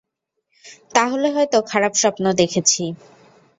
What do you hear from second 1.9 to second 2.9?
স্বপ্ন দেখেছি।